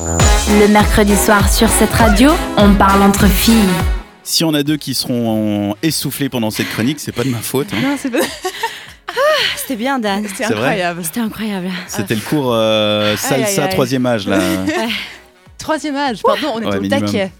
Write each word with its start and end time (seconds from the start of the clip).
Le 0.00 0.68
mercredi 0.68 1.16
soir 1.16 1.50
sur 1.52 1.68
cette 1.70 1.92
radio, 1.92 2.30
on 2.58 2.74
parle 2.74 3.02
entre 3.02 3.26
filles. 3.26 3.54
Si 4.22 4.44
on 4.44 4.52
a 4.52 4.62
deux 4.62 4.76
qui 4.76 4.92
seront 4.94 5.74
essoufflés 5.82 6.28
pendant 6.28 6.50
cette 6.50 6.68
chronique, 6.68 7.00
c'est 7.00 7.12
pas 7.12 7.24
de 7.24 7.30
ma 7.30 7.38
faute. 7.38 7.68
hein. 7.72 7.78
Non, 7.82 7.96
c'est 7.98 8.10
pas- 8.10 8.18
C'était 9.56 9.76
bien, 9.76 9.98
Dan. 9.98 10.26
C'était 10.28 10.44
incroyable. 10.44 11.02
C'était 11.04 11.20
incroyable. 11.20 11.70
C'était 11.88 12.14
le 12.14 12.20
cours 12.20 12.52
euh, 12.52 13.16
salsa 13.16 13.68
troisième 13.68 14.04
âge 14.06 14.26
là. 14.28 14.38
Troisième 15.58 15.96
âge, 15.96 16.20
pardon, 16.22 16.52
on 16.56 16.60
est 16.60 16.66
Ouais, 16.66 16.76
au 16.76 16.80
minimum. 16.80 17.06
taquet. 17.06 17.32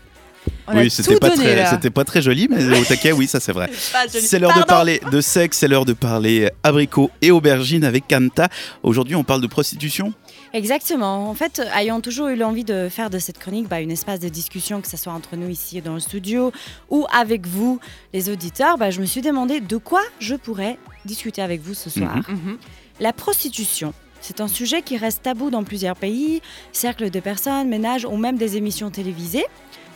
On 0.68 0.76
oui, 0.76 0.90
c'était 0.90 1.16
pas 1.16 1.30
donné, 1.30 1.56
très, 1.78 1.90
pas 1.90 2.04
très 2.04 2.22
joli, 2.22 2.48
mais 2.50 2.78
au 2.78 2.84
taquet, 2.84 3.12
oui, 3.12 3.26
ça 3.26 3.38
c'est 3.40 3.52
vrai. 3.52 3.68
C'est 4.08 4.38
l'heure 4.38 4.56
de 4.56 4.62
parler 4.62 5.00
de 5.12 5.20
sexe, 5.20 5.58
c'est 5.58 5.68
l'heure 5.68 5.84
de 5.84 5.92
parler 5.92 6.50
abricot 6.62 7.10
et 7.20 7.30
aubergine 7.30 7.84
avec 7.84 8.06
Kanta. 8.08 8.48
Aujourd'hui, 8.82 9.14
on 9.16 9.22
parle 9.24 9.40
de 9.42 9.46
prostitution. 9.46 10.12
Exactement. 10.56 11.28
En 11.28 11.34
fait, 11.34 11.60
ayant 11.74 12.00
toujours 12.00 12.28
eu 12.28 12.36
l'envie 12.36 12.64
de 12.64 12.88
faire 12.88 13.10
de 13.10 13.18
cette 13.18 13.38
chronique 13.38 13.68
bah, 13.68 13.82
une 13.82 13.90
espace 13.90 14.20
de 14.20 14.30
discussion, 14.30 14.80
que 14.80 14.88
ce 14.88 14.96
soit 14.96 15.12
entre 15.12 15.36
nous 15.36 15.50
ici 15.50 15.82
dans 15.82 15.92
le 15.92 16.00
studio 16.00 16.50
ou 16.88 17.06
avec 17.12 17.46
vous, 17.46 17.78
les 18.14 18.30
auditeurs, 18.30 18.78
bah, 18.78 18.90
je 18.90 19.02
me 19.02 19.06
suis 19.06 19.20
demandé 19.20 19.60
de 19.60 19.76
quoi 19.76 20.00
je 20.18 20.34
pourrais 20.34 20.78
discuter 21.04 21.42
avec 21.42 21.60
vous 21.60 21.74
ce 21.74 21.90
soir. 21.90 22.16
Mhm. 22.30 22.56
La 23.00 23.12
prostitution. 23.12 23.92
C'est 24.22 24.40
un 24.40 24.48
sujet 24.48 24.80
qui 24.80 24.96
reste 24.96 25.22
tabou 25.22 25.50
dans 25.50 25.62
plusieurs 25.62 25.94
pays, 25.94 26.40
cercles 26.72 27.10
de 27.10 27.20
personnes, 27.20 27.68
ménages 27.68 28.06
ou 28.06 28.16
même 28.16 28.38
des 28.38 28.56
émissions 28.56 28.90
télévisées, 28.90 29.44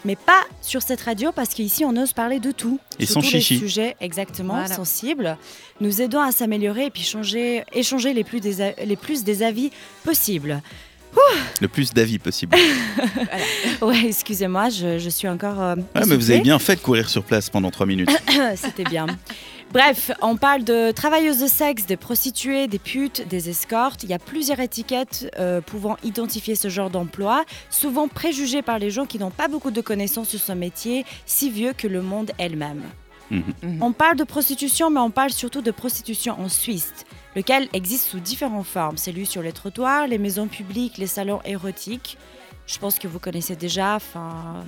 mais 0.05 0.17
pas 0.17 0.43
sur 0.63 0.83
cette 0.83 1.01
radio 1.03 1.33
parce 1.33 1.51
qu'ici 1.51 1.85
on 1.85 1.97
ose 1.97 2.13
parler 2.13 2.41
de 2.41 2.53
tout. 2.53 2.79
Et 2.99 3.07
Sur 3.07 3.15
sans 3.15 3.21
tous 3.21 3.27
chichi. 3.29 3.55
les 3.55 3.61
sujets 3.61 3.97
exactement 4.01 4.55
Voilà. 4.55 4.75
sensibles, 4.75 5.37
nous 5.81 6.01
aidons 6.03 6.21
à 6.21 6.33
s'améliorer 6.33 6.87
et 6.87 6.91
puis 6.91 7.03
changer, 7.03 7.65
échanger 7.73 8.13
les 8.15 8.25
plus 8.25 8.41
des, 8.41 8.75
les 8.85 8.97
plus 8.97 9.25
des 9.25 9.43
avis 9.43 9.71
possibles. 10.05 10.63
Le 11.61 11.67
plus 11.69 11.93
d'avis 11.93 12.19
possible. 12.21 12.57
Ouais, 13.83 14.05
excusez-moi, 14.07 14.69
je, 14.69 14.99
je 14.99 15.09
suis 15.09 15.27
encore. 15.29 15.61
euh, 15.61 15.75
Ouais, 15.95 16.03
mais 16.07 16.17
vous 16.17 16.31
avez 16.31 16.41
bien 16.41 16.59
fait 16.59 16.77
de 16.77 16.81
courir 16.81 17.09
sur 17.09 17.25
place 17.25 17.49
pendant 17.51 17.71
trois 17.71 17.87
minutes. 17.87 18.11
C'était 18.57 18.85
bien. 18.85 19.07
Bref, 19.73 20.11
on 20.21 20.37
parle 20.37 20.65
de 20.65 20.91
travailleuses 20.91 21.39
de 21.39 21.47
sexe, 21.47 21.87
des 21.87 21.97
prostituées, 21.97 22.67
des 22.67 22.81
putes, 22.81 23.29
des 23.29 23.51
escortes. 23.51 24.03
Il 24.03 24.11
y 24.11 24.15
a 24.15 24.19
plusieurs 24.19 24.59
étiquettes 24.59 25.31
euh, 25.39 25.61
pouvant 25.61 25.97
identifier 26.03 26.57
ce 26.57 26.69
genre 26.69 26.91
d'emploi, 26.91 27.45
souvent 27.71 28.09
préjugées 28.09 28.63
par 28.63 28.81
les 28.81 28.91
gens 28.91 29.07
qui 29.07 29.21
n'ont 29.21 29.31
pas 29.31 29.47
beaucoup 29.47 29.71
de 29.71 29.81
connaissances 29.81 30.31
sur 30.31 30.41
ce 30.41 30.53
métier, 30.53 31.05
si 31.25 31.51
vieux 31.51 31.73
que 31.73 31.87
le 31.87 32.03
monde 32.03 32.33
elle-même. 32.39 32.83
Mhm. 33.31 33.45
Mhm. 33.63 33.83
On 33.83 33.93
parle 33.93 34.17
de 34.17 34.25
prostitution, 34.25 34.91
mais 34.91 34.99
on 34.99 35.11
parle 35.11 35.31
surtout 35.31 35.63
de 35.63 35.71
prostitution 35.71 36.35
en 36.41 36.49
Suisse, 36.49 36.93
lequel 37.37 37.69
existe 37.73 38.09
sous 38.09 38.19
différentes 38.19 38.67
formes. 38.67 38.97
C'est 38.97 39.13
lu 39.13 39.25
sur 39.25 39.41
les 39.41 39.53
trottoirs, 39.53 40.09
les 40.09 40.19
maisons 40.19 40.49
publiques, 40.49 40.99
les 40.99 41.07
salons 41.07 41.41
érotiques. 41.45 42.19
Je 42.73 42.79
pense 42.79 42.99
que 42.99 43.09
vous 43.09 43.19
connaissez 43.19 43.57
déjà. 43.57 43.97
Enfin, 43.97 44.65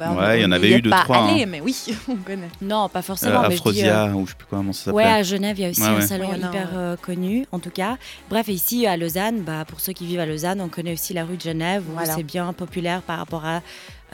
Bah, 0.00 0.12
Ouais, 0.18 0.38
il 0.40 0.42
y 0.42 0.44
en 0.44 0.48
on 0.48 0.52
avait 0.52 0.70
eu 0.78 0.80
deux, 0.82 0.90
pas 0.90 1.02
trois, 1.02 1.18
hein. 1.18 1.44
mais 1.46 1.60
oui, 1.60 1.76
on 2.08 2.16
connaît. 2.16 2.48
non, 2.62 2.88
pas 2.88 3.00
Euh, 3.00 3.02
forcément. 3.02 3.42
mais 3.48 3.56
je 3.56 3.62
dis, 3.70 3.84
euh, 3.86 4.12
ou 4.14 4.24
je 4.26 4.30
sais 4.30 4.36
plus 4.36 4.46
comment 4.48 4.72
ça 4.72 4.90
Ouais, 4.92 5.04
s'appelle. 5.04 5.20
à 5.20 5.22
Genève, 5.22 5.58
il 5.58 5.62
y 5.62 5.66
a 5.66 5.70
aussi 5.70 5.82
Ouais, 5.82 5.86
un 5.88 5.94
ouais. 5.96 6.00
salon 6.00 6.28
Oui, 6.32 6.38
hyper 6.38 6.68
euh, 6.74 6.96
connu, 6.96 7.46
en 7.52 7.58
tout 7.58 7.70
cas. 7.70 7.98
Bref, 8.30 8.48
et 8.48 8.52
ici 8.52 8.86
à 8.86 8.96
Lausanne, 8.96 9.42
bah, 9.42 9.64
pour 9.68 9.80
ceux 9.80 9.92
qui 9.92 10.06
vivent 10.06 10.20
à 10.20 10.26
Lausanne, 10.26 10.60
on 10.60 10.68
connaît 10.68 10.94
aussi 10.94 11.12
la 11.12 11.24
rue 11.24 11.36
de 11.36 11.42
Genève, 11.42 11.84
où 11.88 11.92
Voilà. 11.92 12.14
c'est 12.14 12.22
bien 12.22 12.52
populaire 12.54 13.02
par 13.02 13.18
rapport 13.18 13.44
à, 13.44 13.60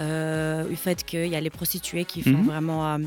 euh, 0.00 0.64
au 0.70 0.74
fait 0.76 1.04
qu'il 1.04 1.28
y 1.28 1.36
a 1.36 1.40
les 1.40 1.50
prostituées 1.50 2.04
qui 2.04 2.22
font 2.22 2.30
Mhm. 2.30 2.46
vraiment. 2.46 2.86
euh, 2.94 2.98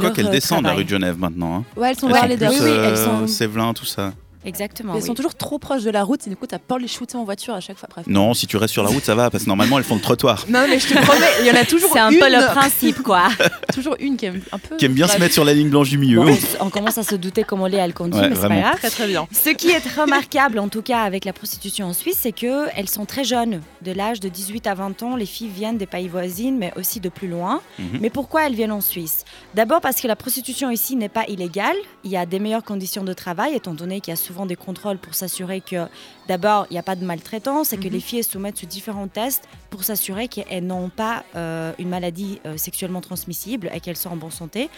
Quoi 0.00 0.10
qu'elles 0.10 0.26
euh, 0.26 0.30
descendent 0.30 0.64
la 0.64 0.72
rue 0.72 0.84
de 0.84 0.88
Genève 0.88 1.18
maintenant. 1.18 1.56
Hein. 1.58 1.64
Ouais, 1.76 1.90
elles 1.90 1.98
sont 1.98 2.08
Elles 2.08 2.14
vers 2.14 2.22
sont 2.22 2.28
les 2.28 2.36
plus, 2.38 2.46
deux. 2.46 2.52
Oui, 2.54 2.60
oui, 2.62 2.70
elles 2.70 2.94
euh, 2.94 3.04
sont- 3.20 3.26
Sévelin, 3.28 3.74
tout 3.74 3.84
ça. 3.84 4.12
Exactement. 4.44 4.94
Elles 4.94 5.00
oui. 5.00 5.06
sont 5.06 5.14
toujours 5.14 5.34
trop 5.34 5.58
proches 5.58 5.82
de 5.82 5.90
la 5.90 6.02
route 6.02 6.26
et 6.26 6.30
du 6.30 6.36
coup, 6.36 6.46
t'as 6.46 6.58
peur 6.58 6.78
de 6.78 6.82
les 6.82 6.88
shooter 6.88 7.16
en 7.16 7.24
voiture 7.24 7.54
à 7.54 7.60
chaque 7.60 7.78
fois. 7.78 7.88
Bref. 7.90 8.06
Non, 8.06 8.34
si 8.34 8.46
tu 8.46 8.56
restes 8.56 8.72
sur 8.72 8.82
la 8.82 8.90
route, 8.90 9.04
ça 9.04 9.14
va, 9.14 9.30
parce 9.30 9.44
que 9.44 9.48
normalement, 9.48 9.78
elles 9.78 9.84
font 9.84 9.94
le 9.94 10.00
trottoir. 10.00 10.44
Non, 10.48 10.66
mais 10.68 10.78
je 10.78 10.88
te 10.88 10.94
promets, 10.94 11.26
il 11.40 11.46
y 11.46 11.50
en 11.50 11.54
a 11.54 11.64
toujours 11.64 11.90
C'est 11.92 12.00
un 12.00 12.10
une. 12.10 12.18
peu 12.18 12.28
le 12.30 12.46
principe, 12.46 13.02
quoi. 13.02 13.28
Toujours 13.72 13.96
une 13.98 14.16
qui 14.16 14.26
aime 14.26 14.40
un 14.52 14.58
peu. 14.58 14.76
Qui 14.76 14.84
aime 14.84 14.92
bien 14.92 15.08
se 15.08 15.18
mettre 15.18 15.34
sur 15.34 15.44
la 15.44 15.52
ligne 15.52 15.68
blanche 15.70 15.90
du 15.90 15.98
milieu. 15.98 16.20
Bon, 16.20 16.36
on, 16.60 16.70
commence 16.70 16.98
à 16.98 17.02
se 17.02 17.14
douter 17.14 17.44
comment 17.44 17.66
les 17.66 17.78
elle 17.78 17.94
conduit, 17.94 18.20
Ouais, 18.20 18.28
mais 18.28 18.36
c'est 18.36 18.48
pas 18.48 18.60
grave. 18.60 18.76
Très 18.76 18.90
très 18.90 19.06
bien. 19.06 19.26
Ce 19.32 19.50
qui 19.50 19.70
est 19.70 19.82
remarquable, 19.96 20.58
en 20.58 20.68
tout 20.68 20.82
cas 20.82 21.02
avec 21.02 21.24
la 21.24 21.32
prostitution 21.32 21.86
en 21.86 21.92
Suisse, 21.92 22.18
c'est 22.20 22.32
qu'elles 22.32 22.88
sont 22.88 23.04
très 23.04 23.24
jeunes. 23.24 23.60
De 23.82 23.92
l'âge 23.92 24.20
de 24.20 24.28
18 24.28 24.66
à 24.66 24.74
20 24.74 25.02
ans, 25.02 25.16
les 25.16 25.26
filles 25.26 25.48
viennent 25.48 25.78
des 25.78 25.86
pays 25.86 26.08
voisins, 26.08 26.54
mais 26.56 26.72
aussi 26.76 27.00
de 27.00 27.08
plus 27.08 27.28
loin. 27.28 27.60
Mhm. 27.78 27.98
Mais 28.00 28.10
pourquoi 28.10 28.46
elles 28.46 28.54
viennent 28.54 28.72
en 28.72 28.80
Suisse? 28.80 29.24
D'abord 29.54 29.80
parce 29.80 30.00
que 30.00 30.06
la 30.06 30.16
prostitution 30.16 30.70
ici 30.70 30.96
n'est 30.96 31.08
pas 31.08 31.24
illégale. 31.28 31.76
Il 32.04 32.10
y 32.10 32.16
a 32.16 32.26
des 32.26 32.38
meilleures 32.38 32.64
conditions 32.64 33.04
de 33.04 33.12
travail, 33.12 33.54
étant 33.54 33.74
donné 33.74 34.00
qu'il 34.00 34.12
y 34.12 34.14
a 34.14 34.16
souvent 34.16 34.33
des 34.46 34.56
contrôles 34.56 34.98
pour 34.98 35.14
s'assurer 35.14 35.60
que, 35.60 35.86
d'abord, 36.28 36.66
il 36.70 36.74
n'y 36.74 36.78
a 36.78 36.82
pas 36.82 36.96
de 36.96 37.04
maltraitance 37.04 37.72
et 37.72 37.76
que 37.76 37.86
Mhm. 37.86 37.92
les 37.92 38.00
filles 38.00 38.24
se 38.24 38.30
soumettent 38.32 38.58
sous 38.58 38.66
différents 38.66 39.08
tests 39.08 39.44
pour 39.70 39.84
s'assurer 39.84 40.28
qu'elles 40.28 40.66
n'ont 40.66 40.88
pas 40.90 41.24
euh, 41.36 41.72
une 41.78 41.88
maladie 41.88 42.40
euh, 42.44 42.56
sexuellement 42.56 43.00
transmissible 43.00 43.70
et 43.72 43.80
qu'elles 43.80 43.96
sont 43.96 44.10
en 44.10 44.16
bonne 44.16 44.30
santé. 44.30 44.68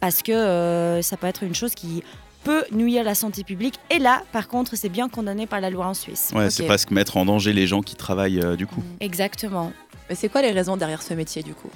Parce 0.00 0.22
que 0.22 0.32
euh, 0.32 1.00
ça 1.02 1.16
peut 1.16 1.26
être 1.28 1.44
une 1.44 1.54
chose 1.54 1.74
qui 1.74 2.02
peut 2.42 2.64
nuire 2.72 3.00
à 3.00 3.04
la 3.04 3.14
santé 3.14 3.42
publique. 3.42 3.76
Et 3.88 3.98
là, 3.98 4.22
par 4.32 4.48
contre, 4.48 4.76
c'est 4.76 4.90
bien 4.90 5.08
condamné 5.08 5.46
par 5.46 5.60
la 5.62 5.70
loi 5.70 5.86
en 5.86 5.94
Suisse. 5.94 6.30
Ouais, 6.34 6.50
c'est 6.50 6.66
pas 6.66 6.76
ce 6.76 6.84
que 6.84 6.92
mettre 6.92 7.16
en 7.16 7.24
danger 7.24 7.54
les 7.54 7.66
gens 7.66 7.80
qui 7.80 7.94
travaillent 7.94 8.40
euh, 8.40 8.54
du 8.56 8.66
coup. 8.66 8.82
Exactement. 9.00 9.72
Mais 10.10 10.14
c'est 10.14 10.28
quoi 10.28 10.42
les 10.42 10.50
raisons 10.50 10.76
derrière 10.76 11.00
ce 11.02 11.14
métier 11.14 11.42
du 11.42 11.54
coup? 11.54 11.70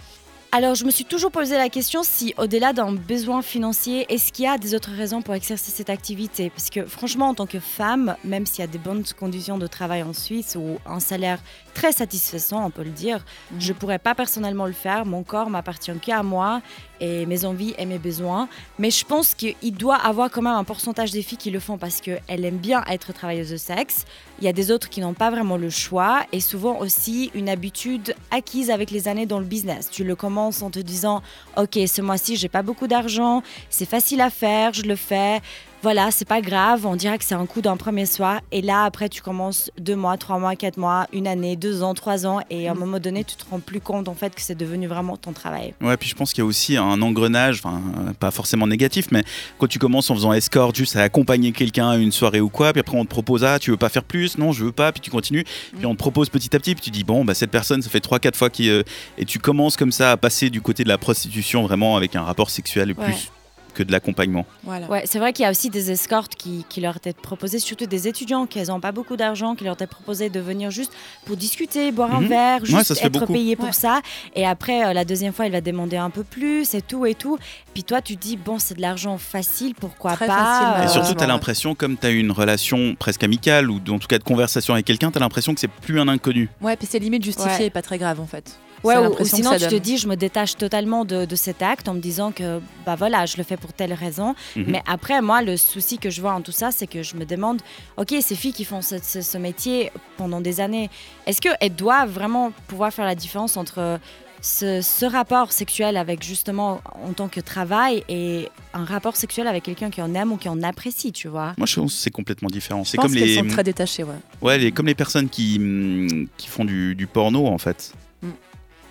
Alors, 0.50 0.74
je 0.74 0.86
me 0.86 0.90
suis 0.90 1.04
toujours 1.04 1.30
posé 1.30 1.58
la 1.58 1.68
question 1.68 2.02
si, 2.02 2.32
au-delà 2.38 2.72
d'un 2.72 2.94
besoin 2.94 3.42
financier, 3.42 4.06
est-ce 4.08 4.32
qu'il 4.32 4.46
y 4.46 4.48
a 4.48 4.56
des 4.56 4.74
autres 4.74 4.92
raisons 4.92 5.20
pour 5.20 5.34
exercer 5.34 5.70
cette 5.70 5.90
activité? 5.90 6.48
Parce 6.48 6.70
que, 6.70 6.86
franchement, 6.86 7.28
en 7.28 7.34
tant 7.34 7.46
que 7.46 7.60
femme, 7.60 8.16
même 8.24 8.46
s'il 8.46 8.60
y 8.60 8.62
a 8.62 8.66
des 8.66 8.78
bonnes 8.78 9.04
conditions 9.18 9.58
de 9.58 9.66
travail 9.66 10.02
en 10.02 10.14
Suisse 10.14 10.56
ou 10.58 10.78
un 10.86 11.00
salaire 11.00 11.38
très 11.78 11.92
satisfaisant, 11.92 12.64
on 12.66 12.70
peut 12.70 12.82
le 12.82 12.90
dire, 12.90 13.24
Mhm. 13.52 13.60
je 13.60 13.72
pourrais 13.72 14.00
pas 14.00 14.16
personnellement 14.16 14.66
le 14.66 14.72
faire. 14.72 15.06
Mon 15.06 15.22
corps 15.22 15.48
m'appartient 15.48 15.92
qu'à 16.02 16.24
moi 16.24 16.60
et 17.00 17.24
mes 17.26 17.44
envies 17.44 17.72
et 17.78 17.86
mes 17.86 17.98
besoins. 18.00 18.48
Mais 18.80 18.90
je 18.90 19.04
pense 19.04 19.32
qu'il 19.34 19.74
doit 19.74 19.94
avoir 19.94 20.28
quand 20.28 20.42
même 20.42 20.54
un 20.54 20.64
pourcentage 20.64 21.12
des 21.12 21.22
filles 21.22 21.38
qui 21.38 21.52
le 21.52 21.60
font 21.60 21.78
parce 21.78 22.00
qu'elles 22.00 22.44
aiment 22.44 22.56
bien 22.58 22.82
être 22.90 23.12
travailleuses 23.12 23.50
de 23.52 23.56
sexe. 23.56 24.06
Il 24.40 24.44
y 24.44 24.48
a 24.48 24.52
des 24.52 24.72
autres 24.72 24.88
qui 24.88 25.00
n'ont 25.00 25.14
pas 25.14 25.30
vraiment 25.30 25.56
le 25.56 25.70
choix 25.70 26.24
et 26.32 26.40
souvent 26.40 26.78
aussi 26.80 27.30
une 27.34 27.48
habitude 27.48 28.12
acquise 28.32 28.70
avec 28.70 28.90
les 28.90 29.06
années 29.06 29.26
dans 29.26 29.38
le 29.38 29.44
business. 29.44 29.88
Tu 29.88 30.02
le 30.02 30.16
commences 30.16 30.62
en 30.62 30.70
te 30.70 30.80
disant 30.80 31.22
Ok, 31.56 31.78
ce 31.86 32.02
mois-ci, 32.02 32.34
j'ai 32.34 32.48
pas 32.48 32.62
beaucoup 32.62 32.88
d'argent, 32.88 33.44
c'est 33.70 33.88
facile 33.88 34.20
à 34.20 34.30
faire, 34.30 34.72
je 34.72 34.82
le 34.82 34.96
fais. 34.96 35.40
Voilà, 35.80 36.10
c'est 36.10 36.24
pas 36.26 36.40
grave, 36.40 36.86
on 36.86 36.96
dirait 36.96 37.18
que 37.18 37.24
c'est 37.24 37.36
un 37.36 37.46
coup 37.46 37.60
d'un 37.62 37.76
premier 37.76 38.04
soir. 38.04 38.40
Et 38.50 38.62
là, 38.62 38.82
après, 38.82 39.08
tu 39.08 39.22
commences 39.22 39.70
deux 39.78 39.94
mois, 39.94 40.16
trois 40.16 40.38
mois, 40.40 40.56
quatre 40.56 40.76
mois, 40.76 41.06
une 41.12 41.28
année, 41.28 41.54
deux 41.54 41.84
ans, 41.84 41.94
trois 41.94 42.26
ans. 42.26 42.40
Et 42.50 42.66
à 42.66 42.72
un 42.72 42.74
moment 42.74 42.98
donné, 42.98 43.22
tu 43.22 43.36
te 43.36 43.44
rends 43.48 43.60
plus 43.60 43.80
compte 43.80 44.08
en 44.08 44.14
fait 44.14 44.34
que 44.34 44.40
c'est 44.40 44.56
devenu 44.56 44.88
vraiment 44.88 45.16
ton 45.16 45.32
travail. 45.32 45.74
Ouais, 45.80 45.96
puis 45.96 46.08
je 46.08 46.16
pense 46.16 46.32
qu'il 46.32 46.42
y 46.42 46.44
a 46.44 46.48
aussi 46.48 46.76
un 46.76 47.00
engrenage, 47.00 47.60
enfin, 47.62 47.80
euh, 48.08 48.12
pas 48.12 48.32
forcément 48.32 48.66
négatif, 48.66 49.06
mais 49.12 49.22
quand 49.58 49.68
tu 49.68 49.78
commences 49.78 50.10
en 50.10 50.14
faisant 50.16 50.32
escort, 50.32 50.74
juste 50.74 50.96
à 50.96 51.02
accompagner 51.02 51.52
quelqu'un 51.52 51.90
à 51.90 51.96
une 51.96 52.10
soirée 52.10 52.40
ou 52.40 52.48
quoi, 52.48 52.72
puis 52.72 52.80
après 52.80 52.98
on 52.98 53.04
te 53.04 53.10
propose, 53.10 53.44
ah, 53.44 53.60
tu 53.60 53.70
veux 53.70 53.76
pas 53.76 53.88
faire 53.88 54.02
plus? 54.04 54.36
Non, 54.36 54.50
je 54.50 54.64
veux 54.64 54.72
pas, 54.72 54.90
puis 54.90 55.00
tu 55.00 55.10
continues, 55.10 55.44
puis 55.76 55.86
on 55.86 55.92
te 55.92 55.98
propose 55.98 56.28
petit 56.28 56.54
à 56.56 56.58
petit, 56.58 56.74
puis 56.74 56.82
tu 56.82 56.90
dis, 56.90 57.04
bon, 57.04 57.24
bah, 57.24 57.34
cette 57.34 57.52
personne, 57.52 57.82
ça 57.82 57.88
fait 57.88 58.00
3-4 58.04 58.34
fois 58.36 58.50
qu'il. 58.50 58.68
euh, 58.68 58.82
et 59.16 59.24
tu 59.24 59.38
commences 59.38 59.76
comme 59.76 59.92
ça 59.92 60.10
à 60.10 60.16
passer 60.16 60.50
du 60.50 60.60
côté 60.60 60.82
de 60.82 60.88
la 60.88 60.98
prostitution 60.98 61.62
vraiment 61.62 61.96
avec 61.96 62.16
un 62.16 62.22
rapport 62.22 62.50
sexuel 62.50 62.88
Ouais. 62.98 63.04
plus 63.04 63.30
que 63.78 63.82
de 63.84 63.92
l'accompagnement. 63.92 64.44
Voilà. 64.64 64.88
Ouais, 64.88 65.02
c'est 65.06 65.20
vrai 65.20 65.32
qu'il 65.32 65.44
y 65.44 65.46
a 65.46 65.50
aussi 65.52 65.70
des 65.70 65.92
escortes 65.92 66.34
qui, 66.34 66.64
qui 66.68 66.80
leur 66.80 66.96
étaient 66.96 67.12
proposées, 67.12 67.60
surtout 67.60 67.86
des 67.86 68.08
étudiants 68.08 68.46
qui 68.46 68.60
n'ont 68.60 68.80
pas 68.80 68.90
beaucoup 68.90 69.16
d'argent, 69.16 69.54
qui 69.54 69.62
leur 69.64 69.74
étaient 69.74 69.86
proposé 69.86 70.30
de 70.30 70.40
venir 70.40 70.70
juste 70.72 70.92
pour 71.24 71.36
discuter, 71.36 71.92
boire 71.92 72.12
un 72.14 72.20
Mhm. 72.22 72.28
verre, 72.28 72.64
juste 72.64 72.90
être 73.02 73.26
payé 73.26 73.54
pour 73.54 73.66
Ouais. 73.66 73.72
ça. 73.72 74.00
Et 74.34 74.44
après, 74.44 74.84
euh, 74.84 74.92
la 74.92 75.04
deuxième 75.04 75.32
fois, 75.32 75.46
il 75.46 75.52
va 75.52 75.60
demander 75.60 75.96
un 75.96 76.10
peu 76.10 76.24
plus 76.24 76.74
et 76.74 76.82
tout 76.82 77.06
et 77.06 77.14
tout. 77.14 77.38
Puis 77.72 77.84
toi, 77.84 78.02
tu 78.02 78.16
dis, 78.16 78.36
bon, 78.36 78.58
c'est 78.58 78.74
de 78.74 78.80
l'argent 78.82 79.16
facile, 79.16 79.74
pourquoi 79.76 80.14
Très 80.14 80.26
pas 80.26 80.34
facile, 80.34 80.68
euh, 80.80 80.84
Et 80.84 80.88
surtout, 80.88 81.14
tu 81.14 81.22
as 81.22 81.26
l'impression, 81.28 81.74
comme 81.76 81.96
tu 81.96 82.06
as 82.06 82.10
une 82.10 82.32
relation 82.32 82.96
presque 82.98 83.22
amicale 83.22 83.70
ou 83.70 83.76
en 83.90 83.98
tout 84.00 84.08
cas 84.08 84.18
de 84.18 84.24
conversation 84.24 84.74
avec 84.74 84.86
quelqu'un, 84.86 85.10
tu 85.12 85.18
as 85.18 85.20
l'impression 85.20 85.54
que 85.54 85.60
c'est 85.60 85.68
plus 85.70 86.00
un 86.00 86.08
inconnu. 86.08 86.48
Ouais, 86.60 86.74
puis 86.76 86.88
c'est 86.90 86.98
limite 86.98 87.24
justifié 87.24 87.52
Ouais. 87.52 87.66
et 87.66 87.70
pas 87.70 87.82
très 87.82 87.98
grave 87.98 88.20
en 88.20 88.26
fait. 88.26 88.58
Ouais, 88.84 88.94
ou, 88.96 89.00
ou 89.00 89.02
l'impression 89.04 89.36
que 89.38 89.42
sinon 89.44 89.56
tu 89.56 89.66
te 89.66 89.74
dis, 89.76 89.98
je 89.98 90.08
me 90.08 90.14
détache 90.16 90.56
totalement 90.56 91.04
de, 91.04 91.24
de 91.24 91.36
cet 91.36 91.62
acte 91.62 91.88
en 91.88 91.94
me 91.94 92.00
disant 92.00 92.32
que, 92.32 92.60
bah 92.86 92.94
voilà, 92.96 93.26
je 93.26 93.36
le 93.36 93.42
fais 93.42 93.56
pour 93.56 93.72
telle 93.72 93.92
raison. 93.92 94.34
Mhm. 94.56 94.64
Mais 94.68 94.82
après, 94.86 95.20
moi, 95.20 95.42
le 95.42 95.56
souci 95.56 95.98
que 95.98 96.10
je 96.10 96.20
vois 96.20 96.32
en 96.32 96.40
tout 96.40 96.52
ça, 96.52 96.70
c'est 96.70 96.86
que 96.86 97.02
je 97.02 97.16
me 97.16 97.24
demande, 97.24 97.60
ok, 97.96 98.14
ces 98.20 98.34
filles 98.36 98.52
qui 98.52 98.64
font 98.64 98.82
ce, 98.82 98.96
ce- 99.02 99.22
ce 99.22 99.38
métier 99.38 99.90
pendant 100.16 100.40
des 100.40 100.60
années, 100.60 100.90
est-ce 101.26 101.40
qu'elles 101.40 101.74
doivent 101.74 102.10
vraiment 102.10 102.52
pouvoir 102.68 102.92
faire 102.92 103.04
la 103.04 103.14
différence 103.14 103.56
entre 103.56 103.98
ce, 104.40 104.80
ce 104.82 105.04
rapport 105.04 105.50
sexuel 105.50 105.96
avec 105.96 106.22
justement 106.22 106.80
en 107.04 107.12
tant 107.12 107.26
que 107.26 107.40
travail 107.40 108.04
et 108.08 108.48
un 108.72 108.84
rapport 108.84 109.16
sexuel 109.16 109.48
avec 109.48 109.64
quelqu'un 109.64 109.90
qui 109.90 110.00
en 110.00 110.14
aime 110.14 110.30
ou 110.30 110.36
qui 110.36 110.48
en 110.48 110.62
apprécie, 110.62 111.10
tu 111.10 111.26
vois? 111.26 111.54
Moi, 111.58 111.66
je 111.66 111.74
pense 111.80 111.92
que 111.94 112.00
c'est 112.00 112.10
complètement 112.12 112.48
différent. 112.48 112.84
C'est 112.84 112.98
comme 112.98 113.12
les, 113.12 113.34
sont 113.34 113.48
très 113.48 113.64
détachées, 113.64 114.04
ouais. 114.04 114.14
ouais, 114.40 114.56
les, 114.58 114.70
comme 114.70 114.86
les 114.86 114.94
personnes 114.94 115.28
qui, 115.28 115.56
hum, 115.58 116.28
qui 116.36 116.46
font 116.46 116.64
du, 116.64 116.94
du 116.94 117.08
porno, 117.08 117.46
en 117.48 117.58
fait. 117.58 117.92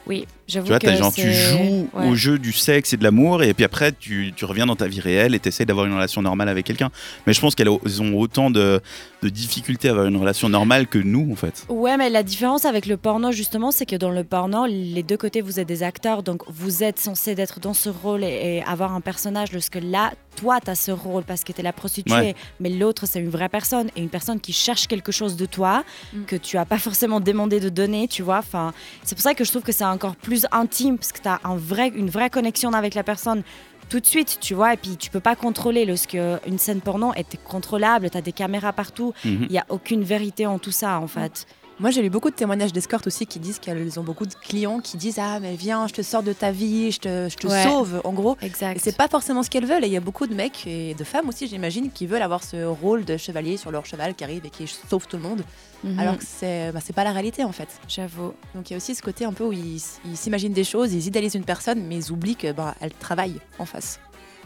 Oui, 0.08 0.26
j'avoue 0.26 0.37
Tu 0.48 0.60
vois, 0.62 0.80
que 0.80 0.86
t'as 0.86 0.96
genre, 0.96 1.14
tu 1.14 1.32
joues 1.34 1.90
ouais. 1.94 2.08
au 2.08 2.16
jeu 2.16 2.40
du 2.40 2.54
sexe 2.54 2.94
et 2.94 2.98
de 2.98 3.04
l'amour, 3.04 3.44
et 3.44 3.54
puis 3.54 3.66
après, 3.66 3.92
tu, 3.92 4.32
tu 4.36 4.46
reviens 4.46 4.66
dans 4.66 4.76
ta 4.78 4.88
vie 4.88 5.02
réelle 5.02 5.36
et 5.36 5.40
t'essayes 5.40 5.66
d'avoir 5.66 5.86
une 5.86 5.94
relation 5.94 6.22
normale 6.22 6.48
avec 6.50 6.66
quelqu'un. 6.66 6.90
Mais 7.26 7.34
je 7.34 7.42
pense 7.42 7.54
qu'elles 7.54 7.70
ont 7.70 8.18
autant 8.18 8.50
de, 8.50 8.80
de 9.24 9.30
difficultés 9.30 9.90
à 9.90 9.92
avoir 9.92 10.06
une 10.08 10.16
relation 10.18 10.48
normale 10.50 10.88
que 10.88 11.00
nous, 11.00 11.30
en 11.32 11.36
fait. 11.36 11.66
Ouais, 11.70 11.98
mais 11.98 12.10
la 12.10 12.24
différence 12.24 12.64
avec 12.66 12.86
le 12.86 12.96
porno, 12.98 13.32
justement, 13.32 13.72
c'est 13.72 13.86
que 13.86 13.96
dans 13.98 14.12
le 14.12 14.24
porno, 14.24 14.66
les 14.68 15.04
deux 15.04 15.18
côtés, 15.18 15.42
vous 15.42 15.60
êtes 15.60 15.68
des 15.68 15.84
acteurs, 15.84 16.24
donc 16.24 16.44
vous 16.48 16.82
êtes 16.84 17.00
censé 17.00 17.36
d'être 17.36 17.60
dans 17.60 17.74
ce 17.74 17.90
rôle 17.90 18.24
et, 18.24 18.58
et 18.58 18.64
avoir 18.64 18.94
un 18.94 19.02
personnage, 19.02 19.52
lorsque 19.52 19.80
là, 19.82 20.14
toi, 20.38 20.60
tu 20.64 20.70
as 20.70 20.76
ce 20.76 20.92
rôle 20.92 21.24
parce 21.24 21.44
que 21.44 21.52
tu 21.52 21.60
es 21.60 21.64
la 21.64 21.74
prostituée, 21.74 22.14
Ouais. 22.14 22.36
mais 22.60 22.70
l'autre, 22.70 23.06
c'est 23.06 23.20
une 23.20 23.30
vraie 23.30 23.50
personne, 23.50 23.90
et 23.96 24.02
une 24.02 24.10
personne 24.10 24.40
qui 24.40 24.54
cherche 24.54 24.88
quelque 24.88 25.12
chose 25.12 25.36
de 25.36 25.46
toi, 25.46 25.84
Mm. 26.14 26.24
que 26.26 26.36
tu 26.36 26.58
as 26.58 26.66
pas 26.66 26.78
forcément 26.78 27.20
demandé 27.20 27.60
de 27.60 27.70
donner, 27.70 28.08
tu 28.08 28.22
vois. 28.24 28.38
Enfin, 28.38 28.74
c'est 29.04 29.16
pour 29.16 29.22
ça 29.24 29.34
que 29.34 29.44
je 29.44 29.50
trouve 29.50 29.64
que 29.64 29.72
c'est 29.72 29.84
encore 29.84 30.16
plus 30.16 30.37
intime, 30.52 30.98
parce 30.98 31.12
que 31.12 31.22
tu 31.22 31.28
as 31.28 31.40
un 31.44 31.56
vrai, 31.56 31.90
une 31.96 32.10
vraie 32.10 32.30
connexion 32.30 32.74
avec 32.74 32.94
la 32.96 33.04
personne 33.04 33.44
tout 33.90 34.00
de 34.02 34.06
suite, 34.06 34.40
tu 34.42 34.54
vois, 34.54 34.74
et 34.74 34.78
puis 34.78 34.98
tu 34.98 35.10
peux 35.10 35.22
pas 35.22 35.36
contrôler 35.38 35.86
lorsque 35.86 36.18
une 36.46 36.58
scène 36.58 36.82
porno 36.82 37.14
est 37.16 37.38
contrôlable, 37.46 38.10
tu 38.10 38.18
as 38.18 38.22
des 38.22 38.34
caméras 38.34 38.74
partout, 38.74 39.14
Mhm. 39.24 39.46
il 39.50 39.52
y 39.54 39.58
a 39.58 39.66
aucune 39.70 40.04
vérité 40.04 40.46
en 40.46 40.60
tout 40.60 40.72
ça, 40.72 41.00
en 41.00 41.08
fait. 41.08 41.46
Moi, 41.80 41.92
j'ai 41.92 42.02
lu 42.02 42.10
beaucoup 42.10 42.32
de 42.32 42.36
témoignages 42.36 42.74
d'escortes 42.74 43.06
aussi 43.06 43.28
qui 43.28 43.38
disent 43.38 43.60
qu'elles 43.60 44.00
ont 44.00 44.04
beaucoup 44.04 44.26
de 44.26 44.34
clients 44.34 44.80
qui 44.80 44.98
disent 44.98 45.20
Ah, 45.20 45.40
mais 45.40 45.56
viens, 45.56 45.86
je 45.88 45.94
te 45.94 46.02
sors 46.02 46.24
de 46.24 46.34
ta 46.34 46.52
vie, 46.52 46.92
je 46.92 46.98
te, 47.00 47.28
je 47.30 47.36
te 47.36 47.46
Ouais. 47.46 47.64
sauve, 47.64 48.02
en 48.04 48.14
gros. 48.14 48.36
Exact. 48.42 48.78
Et 48.78 48.80
c'est 48.80 48.98
pas 48.98 49.08
forcément 49.08 49.44
ce 49.44 49.50
qu'elles 49.52 49.68
veulent. 49.68 49.84
Et 49.84 49.88
il 49.88 49.94
y 49.94 49.98
a 49.98 50.02
beaucoup 50.02 50.26
de 50.26 50.34
mecs 50.34 50.66
et 50.66 50.96
de 50.96 51.04
femmes 51.04 51.30
aussi, 51.30 51.48
j'imagine, 51.48 51.92
qui 51.92 52.08
veulent 52.08 52.24
avoir 52.24 52.44
ce 52.44 52.66
rôle 52.66 53.06
de 53.06 53.16
chevalier 53.16 53.58
sur 53.58 53.70
leur 53.70 53.86
cheval 53.86 54.16
qui 54.16 54.24
arrive 54.24 54.44
et 54.44 54.50
qui 54.50 54.66
sauve 54.68 55.06
tout 55.08 55.18
le 55.18 55.24
monde. 55.24 55.44
Mhm. 55.84 56.00
Alors 56.00 56.18
que 56.18 56.24
c'est 56.26 56.72
bah, 56.72 56.80
c'est 56.84 56.94
pas 56.96 57.04
la 57.04 57.12
réalité 57.12 57.44
en 57.44 57.52
fait. 57.52 57.70
J'avoue. 57.88 58.34
Donc 58.56 58.70
il 58.70 58.72
y 58.72 58.74
a 58.74 58.78
aussi 58.78 58.96
ce 58.96 59.04
côté 59.04 59.26
un 59.26 59.34
peu 59.34 59.44
où 59.44 59.54
ils 59.54 59.80
ils 60.06 60.18
s'imaginent 60.18 60.54
des 60.54 60.64
choses, 60.64 60.94
ils 60.94 61.06
idéalisent 61.06 61.36
une 61.36 61.46
personne, 61.46 61.84
mais 61.86 61.98
ils 61.98 62.12
oublient 62.12 62.36
que 62.38 62.52
bah, 62.54 62.74
elle 62.82 62.92
travaille 62.94 63.36
en 63.60 63.66
face. 63.66 64.00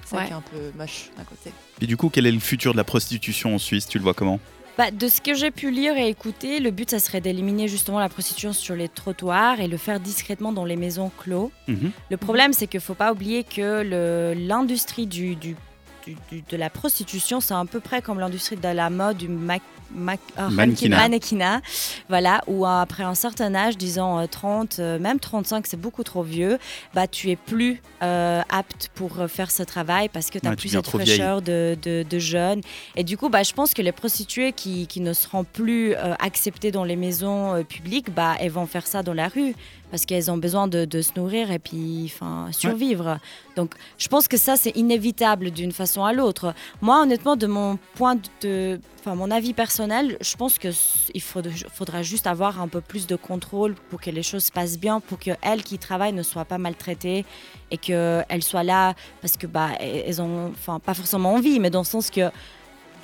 C'est 0.03 0.09
ça 0.09 0.17
Ouais. 0.17 0.25
qui 0.25 0.31
est 0.31 0.35
un 0.35 0.41
peu 0.41 0.77
moche 0.77 1.11
d'un 1.17 1.23
côté. 1.23 1.53
Et 1.79 1.85
du 1.87 1.95
coup, 1.95 2.09
quel 2.09 2.25
est 2.25 2.31
le 2.33 2.39
futur 2.41 2.73
de 2.73 2.77
la 2.77 2.83
prostitution 2.83 3.55
en 3.55 3.57
Suisse? 3.57 3.87
Tu 3.87 3.97
le 3.99 4.03
vois 4.03 4.13
comment? 4.13 4.41
Bah, 4.77 4.89
de 4.89 5.07
ce 5.07 5.19
que 5.21 5.33
j'ai 5.33 5.51
pu 5.51 5.69
lire 5.69 5.97
et 5.97 6.07
écouter, 6.07 6.59
le 6.59 6.71
but, 6.71 6.89
ça 6.89 6.99
serait 6.99 7.21
d'éliminer 7.21 7.67
justement 7.67 7.99
la 7.99 8.09
prostitution 8.09 8.53
sur 8.53 8.75
les 8.75 8.87
trottoirs 8.89 9.59
et 9.59 9.67
le 9.67 9.77
faire 9.77 9.99
discrètement 9.99 10.53
dans 10.53 10.65
les 10.65 10.77
maisons 10.77 11.11
clos. 11.17 11.51
Mhm. 11.67 11.91
Le 12.09 12.17
problème, 12.17 12.53
c'est 12.53 12.67
qu'il 12.67 12.77
ne 12.79 12.83
faut 12.83 12.93
pas 12.93 13.11
oublier 13.11 13.43
que 13.43 14.33
l'industrie 14.35 15.07
du, 15.07 15.35
du- 15.35 15.55
de 16.49 16.57
la 16.57 16.69
prostitution, 16.69 17.41
c'est 17.41 17.53
à 17.53 17.63
peu 17.65 17.79
près 17.79 18.01
comme 18.01 18.19
l'industrie 18.19 18.55
de 18.55 18.67
la 18.67 18.89
mode, 18.89 19.17
du 19.17 19.29
ah, 19.49 19.57
Mannequinat. 19.93 20.97
mannequinat. 20.97 21.61
Voilà, 22.09 22.41
où 22.47 22.65
euh, 22.65 22.81
après 22.81 23.03
un 23.03 23.15
certain 23.15 23.53
âge, 23.55 23.77
disons 23.77 24.19
euh, 24.19 24.25
30, 24.27 24.79
euh, 24.79 24.99
même 24.99 25.19
35, 25.19 25.67
c'est 25.67 25.79
beaucoup 25.79 26.03
trop 26.03 26.23
vieux, 26.23 26.57
bah, 26.93 27.07
tu 27.07 27.29
es 27.29 27.35
plus 27.35 27.81
euh, 28.03 28.41
apte 28.49 28.89
pour 28.95 29.19
euh, 29.19 29.27
faire 29.27 29.51
ce 29.51 29.63
travail 29.63 30.09
parce 30.09 30.29
que 30.29 30.39
tu 30.39 30.45
n'as 30.45 30.51
Ouais, 30.51 30.55
tu 30.55 30.67
plus 30.67 30.69
cette 30.69 30.87
fraîcheur 30.87 31.41
de, 31.41 31.77
de, 31.81 32.03
de 32.07 32.19
jeunes. 32.19 32.61
Et 32.95 33.03
du 33.03 33.17
coup, 33.17 33.29
bah, 33.29 33.43
je 33.43 33.53
pense 33.53 33.73
que 33.73 33.81
les 33.81 33.91
prostituées 33.91 34.53
qui, 34.53 34.87
qui 34.87 35.01
ne 35.01 35.13
seront 35.13 35.43
plus 35.43 35.93
euh, 35.93 36.13
acceptées 36.19 36.71
dans 36.71 36.83
les 36.83 36.95
maisons 36.95 37.55
euh, 37.55 37.63
publiques, 37.63 38.13
bah, 38.13 38.35
elles 38.39 38.51
vont 38.51 38.65
faire 38.65 38.87
ça 38.87 39.03
dans 39.03 39.13
la 39.13 39.27
rue 39.27 39.55
parce 39.91 40.05
qu'elles 40.05 40.31
ont 40.31 40.37
besoin 40.37 40.67
de, 40.69 40.85
de 40.85 41.01
se 41.01 41.11
nourrir 41.17 41.51
et 41.51 41.59
puis 41.59 42.13
survivre. 42.51 43.19
Donc, 43.57 43.73
je 43.97 44.07
pense 44.07 44.29
que 44.29 44.37
ça, 44.37 44.55
c'est 44.55 44.71
inévitable 44.77 45.51
d'une 45.51 45.73
façon 45.73 46.05
à 46.05 46.13
l'autre. 46.13 46.53
Moi, 46.81 47.01
honnêtement, 47.01 47.35
de 47.35 47.45
mon 47.45 47.77
point 47.95 48.15
de, 48.41 48.79
enfin, 49.01 49.15
mon 49.15 49.29
avis 49.29 49.53
personnel, 49.53 49.80
je 50.21 50.35
pense 50.35 50.57
que 50.57 50.69
s- 50.69 51.09
il 51.13 51.21
faudra, 51.21 52.01
juste 52.03 52.27
avoir 52.27 52.59
un 52.61 52.67
peu 52.67 52.81
plus 52.81 53.07
de 53.07 53.15
contrôle 53.15 53.75
pour 53.89 53.99
que 54.01 54.09
les 54.09 54.23
choses 54.23 54.45
se 54.45 54.51
passent 54.51 54.77
bien, 54.79 54.99
pour 54.99 55.19
que 55.19 55.31
elles 55.41 55.63
qui 55.63 55.77
travaillent 55.77 56.13
ne 56.13 56.23
soient 56.23 56.45
pas 56.45 56.57
maltraitées 56.57 57.25
et 57.71 57.77
qu'elles 57.77 58.43
soient 58.43 58.63
là 58.63 58.93
parce 59.21 59.37
que 59.37 59.47
bah 59.47 59.69
elles 59.79 60.21
ont, 60.21 60.49
enfin, 60.51 60.79
pas 60.79 60.93
forcément 60.93 61.33
envie, 61.33 61.59
mais 61.59 61.69
dans 61.69 61.81
le 61.81 61.85
sens 61.85 62.09
que 62.09 62.29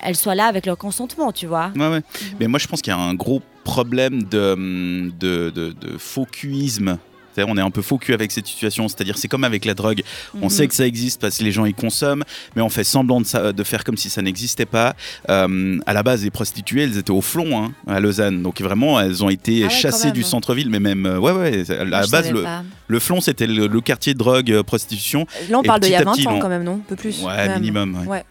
elles 0.00 0.16
soient 0.16 0.34
là 0.36 0.46
avec 0.46 0.66
leur 0.66 0.78
consentement, 0.78 1.32
tu 1.32 1.46
vois. 1.46 1.72
Ouais, 1.74 1.88
ouais. 1.88 2.02
Mais 2.38 2.46
moi, 2.46 2.58
je 2.60 2.68
pense 2.68 2.80
qu'il 2.82 2.92
y 2.92 2.96
a 2.96 2.98
un 3.00 3.14
gros 3.14 3.42
problème 3.64 4.22
de, 4.22 4.52
hum, 4.52 5.12
de, 5.18 5.50
de, 5.50 5.72
de 5.72 5.98
faux 5.98 6.24
cuisme. 6.24 6.98
On 7.46 7.56
est 7.56 7.60
un 7.60 7.70
peu 7.70 7.82
faux 7.82 7.98
cul 7.98 8.14
avec 8.14 8.32
cette 8.32 8.46
situation, 8.46 8.88
c'est-à-dire 8.88 9.18
c'est 9.18 9.28
comme 9.28 9.44
avec 9.44 9.64
la 9.64 9.74
drogue. 9.74 10.02
On 10.40 10.44
Mhm. 10.46 10.48
sait 10.50 10.68
que 10.68 10.74
ça 10.74 10.86
existe 10.86 11.20
parce 11.20 11.38
que 11.38 11.44
les 11.44 11.52
gens 11.52 11.64
y 11.64 11.74
consomment, 11.74 12.24
mais 12.56 12.62
on 12.62 12.68
fait 12.68 12.84
semblant 12.84 13.20
de, 13.20 13.26
ça- 13.26 13.52
de 13.52 13.64
faire 13.64 13.84
comme 13.84 13.96
si 13.96 14.10
ça 14.10 14.22
n'existait 14.22 14.66
pas. 14.66 14.94
Euh, 15.28 15.78
à 15.86 15.92
la 15.92 16.02
base, 16.02 16.24
les 16.24 16.30
prostituées, 16.30 16.84
elles 16.84 16.98
étaient 16.98 17.10
au 17.10 17.20
flon 17.20 17.64
hein, 17.64 17.72
à 17.86 18.00
Lausanne, 18.00 18.42
donc 18.42 18.60
vraiment, 18.60 18.98
elles 19.00 19.22
ont 19.24 19.28
été 19.30 19.62
Ah 19.62 19.66
ouais, 19.66 19.70
chassées 19.70 20.10
du 20.12 20.22
centre-ville, 20.22 20.70
mais 20.70 20.80
même, 20.80 21.06
euh, 21.06 21.18
ouais, 21.18 21.32
ouais. 21.32 21.70
À 21.70 21.84
la 21.84 22.06
base, 22.06 22.30
le, 22.30 22.44
le 22.88 22.98
flon, 22.98 23.20
c'était 23.20 23.46
le, 23.46 23.66
le 23.66 23.80
quartier 23.80 24.14
de 24.14 24.18
drogue, 24.18 24.50
euh, 24.52 24.62
prostitution. 24.62 25.26
Là, 25.50 25.58
on 25.58 25.62
Et 25.62 25.66
parle 25.66 25.80
d'il 25.80 25.90
y 25.92 25.94
a 25.94 25.98
petit 25.98 26.02
à 26.02 26.04
20 26.04 26.12
petit, 26.16 26.28
ans 26.28 26.34
on- 26.36 26.40
quand 26.40 26.48
même, 26.48 26.64
non? 26.64 26.74
Un 26.76 26.88
peu 26.88 26.96
plus 26.96 27.22
Ouais, 27.22 27.58
minimum. 27.58 27.96
ouais. 28.02 28.06
Ouais. 28.06 28.24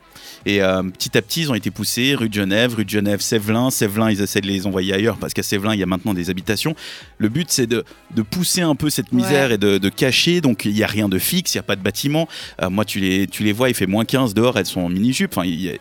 Et 0.49 0.61
euh, 0.61 0.81
petit 0.81 1.17
à 1.17 1.21
petit, 1.21 1.41
ils 1.41 1.51
ont 1.51 1.55
été 1.55 1.71
poussés 1.71 2.15
rue 2.15 2.29
de 2.29 2.33
Genève, 2.33 2.73
rue 2.73 2.85
de 2.85 2.89
Genève, 2.89 3.19
Sévelin. 3.19 3.69
Sévelin, 3.69 4.09
ils 4.09 4.21
essaient 4.21 4.39
de 4.39 4.47
les 4.47 4.65
envoyer 4.65 4.93
ailleurs 4.93 5.17
parce 5.17 5.33
qu'à 5.33 5.43
Sévelin, 5.43 5.73
il 5.73 5.79
y 5.79 5.83
a 5.83 5.85
maintenant 5.85 6.13
des 6.13 6.29
habitations. 6.29 6.73
Le 7.17 7.27
but, 7.27 7.47
c'est 7.49 7.67
de, 7.67 7.83
de 8.15 8.21
pousser 8.21 8.61
un 8.61 8.73
peu 8.75 8.89
cette 8.89 9.11
misère 9.11 9.49
Ouais. 9.49 9.55
et 9.55 9.57
de, 9.57 9.77
de 9.77 9.89
cacher. 9.89 10.39
Donc, 10.39 10.63
il 10.63 10.71
n'y 10.73 10.83
a 10.83 10.87
rien 10.87 11.09
de 11.09 11.19
fixe, 11.19 11.53
il 11.53 11.57
n'y 11.57 11.59
a 11.59 11.63
pas 11.63 11.75
de 11.75 11.81
bâtiment. 11.83 12.29
Euh, 12.61 12.69
moi, 12.69 12.85
tu 12.85 12.99
les, 13.01 13.27
tu 13.27 13.43
les 13.43 13.51
vois, 13.51 13.67
il 13.67 13.75
fait 13.75 13.87
moins 13.87 14.05
15 14.05 14.33
dehors, 14.33 14.57
elles 14.57 14.65
sont 14.65 14.79
en 14.81 14.87
mini-jupe. 14.89 15.31
Enfin, 15.37 15.45
il 15.45 15.61
y 15.61 15.69
a- 15.69 15.73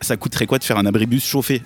ça 0.00 0.16
coûterait 0.16 0.46
quoi 0.46 0.58
de 0.58 0.64
faire 0.64 0.78
un 0.78 0.86
abribus 0.86 1.24
chauffé? 1.24 1.62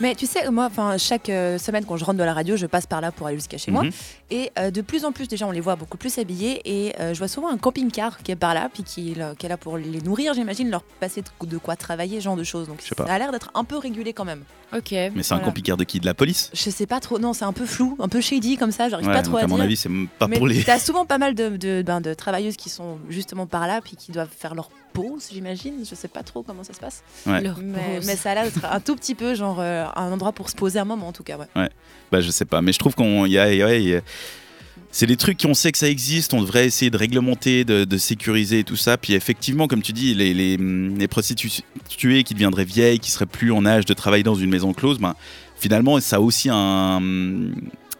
Mais 0.00 0.14
tu 0.14 0.26
sais, 0.26 0.50
moi, 0.50 0.66
enfin, 0.66 0.96
chaque 0.98 1.28
euh, 1.28 1.58
semaine 1.58 1.84
quand 1.84 1.96
je 1.96 2.04
rentre 2.04 2.18
de 2.18 2.24
la 2.24 2.34
radio, 2.34 2.56
je 2.56 2.66
passe 2.66 2.86
par 2.86 3.00
là 3.00 3.12
pour 3.12 3.26
aller 3.26 3.36
jusqu'à 3.36 3.58
chez 3.58 3.70
moi. 3.70 3.84
Mhm. 3.84 3.90
Et 4.30 4.50
euh, 4.58 4.70
de 4.70 4.80
plus 4.80 5.04
en 5.04 5.12
plus, 5.12 5.28
déjà, 5.28 5.46
on 5.46 5.52
les 5.52 5.60
voit 5.60 5.76
beaucoup 5.76 5.96
plus 5.96 6.18
habillés. 6.18 6.60
Et 6.64 6.94
euh, 7.00 7.14
je 7.14 7.18
vois 7.18 7.28
souvent 7.28 7.48
un 7.48 7.58
camping-car 7.58 8.18
qui 8.22 8.32
est 8.32 8.36
par 8.36 8.54
là, 8.54 8.68
puis 8.72 8.82
qui, 8.82 9.12
est 9.12 9.14
là- 9.14 9.34
qui 9.38 9.46
est 9.46 9.48
là 9.48 9.56
pour 9.56 9.76
les 9.78 10.00
nourrir, 10.00 10.34
j'imagine, 10.34 10.68
leur 10.70 10.82
passer 10.82 11.22
de, 11.22 11.46
de 11.46 11.58
quoi 11.58 11.76
travailler, 11.76 12.18
ce 12.18 12.24
genre 12.24 12.36
de 12.36 12.44
choses. 12.44 12.66
Donc 12.68 12.80
ça 12.82 12.94
a 13.04 13.18
l'air 13.18 13.30
d'être 13.32 13.50
un 13.54 13.64
peu 13.64 13.76
régulé 13.78 14.12
quand 14.12 14.24
même. 14.24 14.42
Ok. 14.76 14.90
Mais 14.90 15.22
c'est 15.22 15.34
un 15.34 15.38
camping-car 15.38 15.76
de 15.76 15.84
qui? 15.84 16.00
De 16.00 16.06
la 16.06 16.14
police? 16.14 16.50
Je 16.52 16.70
sais 16.70 16.86
pas 16.86 16.98
trop, 16.98 17.20
non, 17.20 17.32
c'est 17.32 17.44
un 17.44 17.52
peu 17.52 17.66
flou, 17.66 17.96
un 18.00 18.08
peu 18.08 18.20
shady 18.20 18.56
comme 18.56 18.72
ça, 18.72 18.88
j'arrive 18.88 19.06
Ouais, 19.06 19.14
pas 19.14 19.22
trop 19.22 19.36
à, 19.36 19.42
à 19.42 19.46
mon 19.46 19.54
dire. 19.56 19.64
avis, 19.64 19.76
c'est 19.76 19.88
pas 20.18 20.26
Mais 20.26 20.38
pour 20.38 20.48
les. 20.48 20.64
t'as 20.64 20.80
souvent 20.80 21.06
pas 21.06 21.18
mal 21.18 21.36
de, 21.36 21.56
de, 21.56 21.84
ben, 21.86 22.00
de 22.00 22.14
travailleuses 22.14 22.56
qui 22.56 22.68
sont 22.68 22.98
justement 23.08 23.46
par 23.46 23.68
là, 23.68 23.80
puis 23.80 23.94
qui 23.94 24.10
doivent 24.10 24.28
faire 24.36 24.56
leur 24.56 24.68
pause, 24.96 25.28
j'imagine. 25.32 25.84
Je 25.88 25.94
sais 25.94 26.08
pas 26.08 26.22
trop 26.22 26.42
comment 26.42 26.64
ça 26.64 26.72
se 26.72 26.80
passe. 26.80 27.02
Ouais. 27.26 27.40
Leur 27.40 27.58
Mais, 27.62 27.96
pause. 27.96 28.06
mais 28.06 28.16
ça 28.16 28.30
a 28.30 28.34
l'air 28.34 28.44
d'être 28.44 28.64
un 28.64 28.80
tout 28.80 28.96
petit 28.96 29.14
peu, 29.14 29.34
genre, 29.34 29.58
euh, 29.60 29.84
un 29.94 30.10
endroit 30.12 30.32
pour 30.32 30.50
se 30.50 30.56
poser 30.56 30.78
un 30.78 30.84
moment 30.84 31.08
en 31.08 31.12
tout 31.12 31.22
cas. 31.22 31.38
Ouais. 31.54 31.70
Bah, 32.10 32.20
je 32.20 32.30
sais 32.30 32.44
pas, 32.44 32.62
mais 32.62 32.72
je 32.72 32.78
trouve 32.78 32.94
qu'on 32.94 33.26
y 33.26 33.38
a, 33.38 33.52
y 33.52 33.62
a- 33.62 34.00
c'est 34.92 35.06
des 35.06 35.16
trucs 35.16 35.42
qu'on 35.42 35.52
sait 35.52 35.72
que 35.72 35.78
ça 35.78 35.88
existe, 35.90 36.32
on 36.32 36.40
devrait 36.40 36.64
essayer 36.66 36.90
de 36.90 36.96
réglementer, 36.96 37.64
de, 37.64 37.84
de 37.84 37.98
sécuriser 37.98 38.60
et 38.60 38.64
tout 38.64 38.76
ça. 38.76 38.96
Puis 38.96 39.12
effectivement, 39.12 39.66
comme 39.68 39.82
tu 39.82 39.92
dis, 39.92 40.14
les, 40.14 40.32
les, 40.32 40.56
les 40.56 41.08
prostituées 41.08 42.22
qui 42.24 42.32
deviendraient 42.34 42.64
vieilles, 42.64 42.98
qui 42.98 43.10
seraient 43.10 43.26
plus 43.26 43.52
en 43.52 43.66
âge 43.66 43.84
de 43.84 43.92
travailler 43.94 44.22
dans 44.22 44.34
une 44.34 44.48
maison 44.48 44.72
close, 44.72 44.98
ben, 44.98 45.14
finalement, 45.58 46.00
ça 46.00 46.16
a 46.16 46.20
aussi 46.20 46.48
un, 46.50 47.00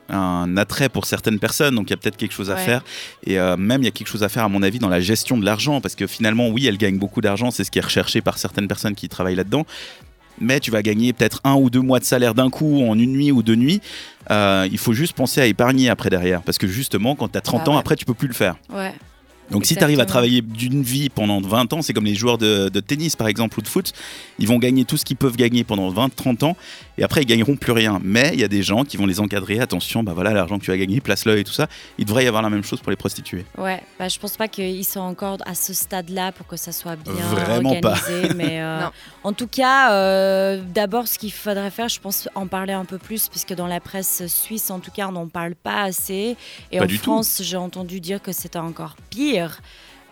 un 0.09 0.57
attrait 0.57 0.89
pour 0.89 1.05
certaines 1.07 1.39
personnes. 1.39 1.75
Donc 1.75 1.89
il 1.89 1.91
y 1.91 1.95
a 1.95 1.97
peut-être 1.97 2.17
quelque 2.17 2.33
chose 2.35 2.51
à 2.51 2.55
Ouais. 2.55 2.65
faire. 2.65 2.83
Et 3.25 3.39
euh, 3.39 3.57
même, 3.57 3.83
il 3.83 3.87
y 3.87 3.89
a 3.89 3.91
quelque 3.91 4.09
chose 4.09 4.23
à 4.23 4.29
faire, 4.29 4.45
à 4.45 4.49
mon 4.49 4.63
avis, 4.63 4.79
dans 4.79 4.89
la 4.89 5.01
gestion 5.01 5.37
de 5.39 5.45
l'argent. 5.45 5.81
Parce 5.81 5.95
que 5.95 6.07
finalement, 6.07 6.49
oui, 6.49 6.67
elles 6.67 6.79
gagnent 6.79 6.99
beaucoup 6.99 7.21
d'argent, 7.21 7.51
c'est 7.51 7.65
ce 7.65 7.71
qui 7.71 7.79
est 7.79 7.83
recherché 7.85 8.21
par 8.21 8.39
certaines 8.39 8.69
personnes 8.69 8.95
qui 8.95 9.09
travaillent 9.09 9.35
là-dedans 9.37 9.65
mais 10.39 10.61
tu 10.61 10.71
vas 10.71 10.83
gagner 10.83 11.15
peut-être 11.15 11.41
un 11.45 11.55
ou 11.55 11.71
deux 11.71 11.81
mois 11.81 11.99
de 11.99 12.05
salaire 12.05 12.35
d'un 12.35 12.51
coup 12.51 12.83
en 12.87 12.99
une 12.99 13.13
nuit 13.13 13.33
ou 13.33 13.43
deux 13.43 13.55
nuits. 13.55 13.81
Euh, 14.31 14.69
il 14.71 14.77
faut 14.77 14.93
juste 14.93 15.15
penser 15.15 15.41
à 15.41 15.47
épargner 15.47 15.89
après 15.89 16.11
derrière. 16.11 16.43
Parce 16.43 16.59
que 16.59 16.67
justement, 16.67 17.15
quand 17.17 17.29
tu 17.29 17.39
as 17.39 17.41
30 17.41 17.65
Bah 17.65 17.73
ans, 17.73 17.77
après, 17.79 17.97
tu 17.97 18.05
peux 18.05 18.13
plus 18.13 18.29
le 18.29 18.35
faire. 18.35 18.57
Ouais. 18.71 18.93
Donc 19.51 19.65
si 19.65 19.77
tu 19.77 19.83
arrives 19.83 20.01
à 20.01 20.05
travailler 20.05 20.43
d'une 20.43 20.83
vie 20.83 21.09
pendant 21.09 21.41
20 21.41 21.73
ans, 21.73 21.81
c'est 21.81 21.95
comme 21.95 22.05
les 22.05 22.15
joueurs 22.17 22.37
de, 22.37 22.69
de 22.69 22.81
tennis 22.81 23.17
par 23.17 23.29
exemple 23.29 23.59
ou 23.59 23.63
de 23.63 23.69
foot, 23.69 23.93
ils 24.39 24.47
vont 24.49 24.59
gagner 24.59 24.85
tout 24.85 24.97
ce 24.99 25.05
qu'ils 25.07 25.17
peuvent 25.17 25.37
gagner 25.37 25.65
pendant 25.65 25.91
20-30 25.91 26.45
ans 26.45 26.57
et 26.99 27.03
après 27.03 27.23
ils 27.23 27.27
gagneront 27.27 27.57
plus 27.57 27.73
rien. 27.73 28.01
Mais 28.03 28.31
il 28.33 28.41
y 28.41 28.45
a 28.45 28.49
des 28.49 28.63
gens 28.63 28.85
qui 28.85 28.97
vont 28.97 29.07
les 29.07 29.21
encadrer, 29.21 29.61
attention, 29.61 30.03
bah 30.03 30.13
voilà 30.15 30.33
l'argent 30.33 30.59
que 30.59 30.65
tu 30.65 30.71
as 30.73 30.77
gagné, 30.79 31.01
place-le 31.01 31.39
et 31.39 31.45
tout 31.45 31.53
ça. 31.53 31.67
Il 31.99 32.05
devrait 32.05 32.25
y 32.25 32.27
avoir 32.29 32.43
la 32.43 32.51
même 32.51 32.65
chose 32.65 32.81
pour 32.81 32.91
les 32.91 32.97
prostituées. 32.97 33.45
Ouais, 33.59 33.83
bah, 33.99 34.09
je 34.09 34.19
pense 34.19 34.37
pas 34.37 34.49
qu'ils 34.49 34.85
sont 34.85 35.01
encore 35.01 35.39
à 35.47 35.55
ce 35.55 35.73
stade-là 35.75 36.33
pour 36.33 36.47
que 36.47 36.57
ça 36.57 36.73
soit 36.73 36.97
bien 36.97 37.13
Vraiment 37.15 37.81
pas. 37.81 37.93
organisé. 37.97 38.35
mais 38.37 38.61
euh, 38.61 38.87
en 39.25 39.33
tout 39.33 39.47
cas, 39.49 39.93
euh, 39.93 40.61
d'abord, 40.75 41.09
ce 41.09 41.19
qu'il 41.19 41.33
faudrait 41.33 41.71
faire, 41.71 41.89
je 41.89 42.01
pense 42.01 42.29
en 42.35 42.47
parler 42.47 42.73
un 42.73 42.85
peu 42.85 42.99
plus, 42.99 43.29
puisque 43.29 43.55
dans 43.55 43.67
la 43.67 43.81
presse 43.81 44.27
suisse, 44.27 44.71
en 44.71 44.81
tout 44.81 44.91
cas, 44.91 45.09
on 45.09 45.13
n'en 45.13 45.29
parle 45.29 45.55
pas 45.55 45.83
assez. 45.83 46.37
Et 46.73 46.79
Pas 46.79 46.85
en. 46.85 46.89
France, 46.89 47.41
j'ai 47.43 47.57
entendu 47.57 48.01
dire 48.01 48.21
que 48.23 48.33
c'était 48.33 48.59
encore 48.59 48.97
pire. 49.11 49.61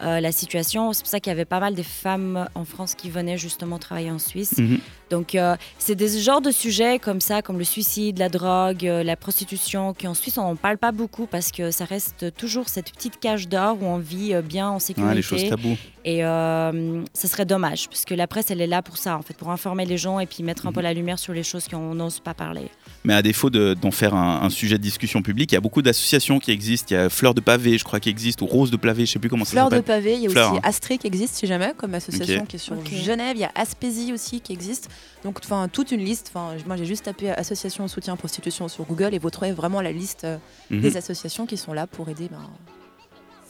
Euh, 0.03 0.21
la 0.21 0.33
situation, 0.33 0.93
c'est 0.93 1.03
pour 1.03 1.09
ça 1.11 1.21
qu'il 1.21 1.31
y 1.31 1.33
avait 1.33 1.45
pas 1.45 1.61
mal 1.61 1.75
de 1.75 1.83
femmes 1.83 2.49
en 2.55 2.65
France 2.65 2.95
qui 2.95 3.11
venaient 3.11 3.39
justement 3.39 3.79
travailler 3.79 4.11
en 4.11 4.19
Suisse. 4.19 4.59
Mhm. 4.59 4.79
Donc, 5.11 5.35
euh, 5.35 5.55
c'est 5.79 5.95
des 5.95 6.19
genres 6.21 6.41
de 6.41 6.51
sujets 6.51 6.99
comme 6.99 7.21
ça, 7.21 7.43
comme 7.43 7.59
le 7.59 7.65
suicide, 7.65 8.19
la 8.19 8.29
drogue, 8.29 8.87
euh, 8.87 9.03
la 9.05 9.17
prostitution, 9.17 9.95
qu'en 9.95 10.15
Suisse, 10.15 10.39
on 10.39 10.43
n'en 10.43 10.57
parle 10.57 10.79
pas 10.79 10.93
beaucoup 10.93 11.27
parce 11.27 11.53
que 11.53 11.71
ça 11.71 11.85
reste 11.85 12.35
toujours 12.37 12.69
cette 12.69 12.91
petite 12.93 13.21
cage 13.21 13.49
d'or 13.49 13.77
où 13.81 13.85
on 13.87 13.99
vit 13.99 14.35
bien 14.43 14.69
en 14.71 14.79
sécurité. 14.79 15.09
Ouais, 15.11 15.15
les 15.15 15.23
choses 15.23 15.49
taboues. 15.49 15.77
Et 16.07 16.21
ça 16.21 17.29
serait 17.29 17.47
dommage, 17.47 17.89
parce 17.89 18.05
que 18.05 18.15
la 18.15 18.27
presse, 18.27 18.51
elle 18.51 18.61
est 18.61 18.67
là 18.67 18.83
pour 18.83 18.97
ça, 18.97 19.17
en 19.17 19.23
fait, 19.23 19.35
pour 19.37 19.51
informer 19.51 19.87
les 19.87 19.97
gens 19.99 20.19
et 20.21 20.27
puis 20.27 20.43
mettre 20.43 20.67
un 20.67 20.73
peu 20.73 20.81
Mhm. 20.81 20.85
la 20.85 20.95
lumière 20.95 21.19
sur 21.19 21.33
les 21.33 21.43
choses 21.43 21.67
qu'on 21.69 21.95
n'ose 21.95 22.21
pas 22.21 22.35
parler. 22.35 22.69
Mais 23.05 23.15
à 23.15 23.23
défaut 23.23 23.51
de- 23.51 23.75
d'en 23.75 23.91
faire 23.91 24.15
un, 24.15 24.43
un 24.43 24.51
sujet 24.51 24.77
de 24.79 24.83
discussion 24.83 25.23
publique, 25.23 25.53
il 25.53 25.55
y 25.55 25.59
a 25.59 25.61
beaucoup 25.61 25.83
d'associations 25.83 26.39
qui 26.39 26.51
existent. 26.51 26.89
Il 26.91 26.95
y 26.95 26.97
a 26.97 27.09
Fleur 27.09 27.35
de 27.35 27.41
Pavé, 27.41 27.79
je 27.79 27.85
crois, 27.85 28.01
qui 28.01 28.09
existe, 28.09 28.43
ou 28.43 28.47
Rose 28.47 28.71
de 28.71 28.77
Pavé, 28.77 29.07
je 29.07 29.13
sais 29.13 29.19
plus 29.19 29.29
comment 29.31 29.45
ça 29.45 29.53
de 29.53 29.57
s'appelle. 29.57 29.84
Pavé, 29.85 30.15
il 30.15 30.23
y 30.23 30.27
a 30.27 30.31
Fleur, 30.31 30.51
aussi 30.51 30.59
hein. 30.59 30.63
Astrid 30.65 31.01
qui 31.01 31.07
existe, 31.07 31.35
si 31.37 31.47
jamais, 31.47 31.73
comme 31.77 31.95
association 31.95 32.43
Ok. 32.43 32.49
qui 32.49 32.57
est 32.57 32.59
sur. 32.59 32.75
Genève. 32.87 33.37
Il 33.37 33.41
y 33.41 33.45
a 33.45 33.53
Aspésie 33.55 34.13
aussi 34.13 34.41
qui 34.41 34.53
existe. 34.53 34.89
Donc, 35.23 35.39
enfin, 35.45 35.69
toute 35.69 35.93
une 35.93 36.01
liste. 36.05 36.31
Enfin, 36.35 36.57
moi, 36.67 36.77
j'ai 36.77 36.87
juste 36.87 37.05
tapé 37.05 37.31
association 37.31 37.87
soutien 37.89 38.17
prostitution 38.17 38.69
sur 38.69 38.85
Google 38.85 39.15
et 39.15 39.19
vous 39.19 39.31
trouvez 39.31 39.53
vraiment 39.53 39.81
la 39.81 39.93
liste 39.93 40.25
euh, 40.25 40.39
Mhm. 40.71 40.81
des 40.81 40.97
associations 40.97 41.47
qui 41.47 41.57
sont 41.57 41.73
là 41.73 41.87
pour 41.87 42.09
aider 42.09 42.29
ben, 42.31 42.41